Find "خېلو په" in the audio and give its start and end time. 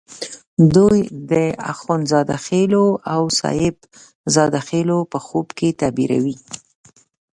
4.67-5.19